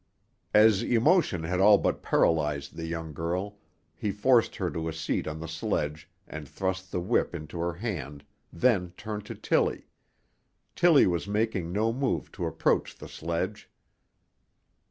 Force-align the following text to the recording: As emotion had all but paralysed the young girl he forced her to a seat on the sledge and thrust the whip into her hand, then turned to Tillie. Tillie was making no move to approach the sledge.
As 0.55 0.81
emotion 0.81 1.43
had 1.43 1.59
all 1.59 1.77
but 1.77 2.01
paralysed 2.01 2.75
the 2.75 2.87
young 2.87 3.13
girl 3.13 3.59
he 3.95 4.09
forced 4.11 4.55
her 4.55 4.71
to 4.71 4.87
a 4.87 4.93
seat 4.93 5.27
on 5.27 5.39
the 5.39 5.47
sledge 5.47 6.09
and 6.27 6.49
thrust 6.49 6.91
the 6.91 6.99
whip 6.99 7.35
into 7.35 7.59
her 7.59 7.73
hand, 7.73 8.23
then 8.51 8.93
turned 8.97 9.27
to 9.27 9.35
Tillie. 9.35 9.85
Tillie 10.75 11.05
was 11.05 11.27
making 11.27 11.71
no 11.71 11.93
move 11.93 12.31
to 12.31 12.47
approach 12.47 12.95
the 12.95 13.07
sledge. 13.07 13.69